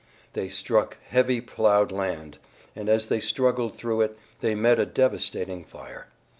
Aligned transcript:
They 0.33 0.49
struck 0.49 0.97
heavy 1.09 1.41
ploughed 1.41 1.91
land, 1.91 2.39
and 2.75 2.89
as 2.89 3.05
they 3.05 3.19
struggled 3.19 3.75
through 3.75 4.01
it 4.01 4.17
they 4.39 4.55
met 4.55 4.79
a 4.79 4.85
devastating 4.87 5.63
fire. 5.63 6.07